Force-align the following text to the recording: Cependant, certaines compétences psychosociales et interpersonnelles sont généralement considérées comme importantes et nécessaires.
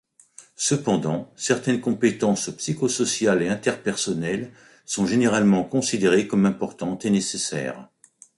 Cependant, 0.55 1.31
certaines 1.35 1.79
compétences 1.79 2.49
psychosociales 2.57 3.43
et 3.43 3.49
interpersonnelles 3.49 4.51
sont 4.83 5.05
généralement 5.05 5.63
considérées 5.63 6.25
comme 6.27 6.47
importantes 6.47 7.05
et 7.05 7.11
nécessaires. 7.11 7.87